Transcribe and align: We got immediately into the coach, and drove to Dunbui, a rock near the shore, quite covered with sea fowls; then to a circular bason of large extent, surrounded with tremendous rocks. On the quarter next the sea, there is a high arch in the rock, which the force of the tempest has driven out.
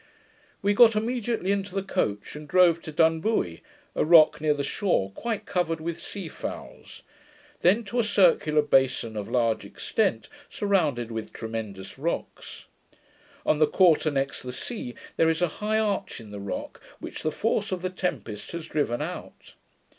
We 0.63 0.73
got 0.73 0.95
immediately 0.95 1.51
into 1.51 1.75
the 1.75 1.83
coach, 1.83 2.35
and 2.35 2.47
drove 2.47 2.81
to 2.81 2.91
Dunbui, 2.91 3.61
a 3.93 4.03
rock 4.03 4.41
near 4.41 4.55
the 4.55 4.63
shore, 4.63 5.11
quite 5.11 5.45
covered 5.45 5.79
with 5.79 6.01
sea 6.01 6.27
fowls; 6.27 7.03
then 7.61 7.83
to 7.83 7.99
a 7.99 8.03
circular 8.03 8.63
bason 8.63 9.15
of 9.15 9.29
large 9.29 9.63
extent, 9.63 10.27
surrounded 10.49 11.11
with 11.11 11.31
tremendous 11.31 11.99
rocks. 11.99 12.65
On 13.45 13.59
the 13.59 13.67
quarter 13.67 14.09
next 14.09 14.41
the 14.41 14.51
sea, 14.51 14.95
there 15.17 15.29
is 15.29 15.43
a 15.43 15.47
high 15.59 15.77
arch 15.77 16.19
in 16.19 16.31
the 16.31 16.39
rock, 16.39 16.81
which 16.99 17.21
the 17.21 17.31
force 17.31 17.71
of 17.71 17.83
the 17.83 17.91
tempest 17.91 18.53
has 18.53 18.65
driven 18.65 19.03
out. 19.03 19.53